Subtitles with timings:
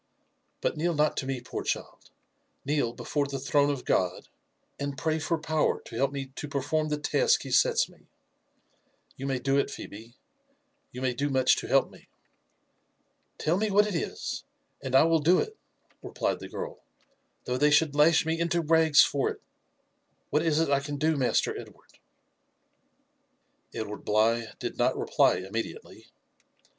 [0.61, 2.09] "But kneel not to me, poor child;
[2.65, 4.29] kneel before the throne of God,
[4.79, 8.07] and pray for power to help me to perform the task he sets me.
[9.15, 10.15] You may do it, Phebe,—
[10.95, 12.07] ^you may do much to help me.""
[13.37, 14.43] Tell me what it is,
[14.81, 15.55] and I will do it,"
[16.01, 16.77] replied the girl, •*
[17.45, 19.39] though they should lash me into rags for it.
[20.31, 21.99] What is it I can do, Master Edward?"
[23.71, 26.07] Edward Bligh did not reply immediately.